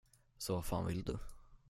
[0.37, 1.17] Så vad fan vill du?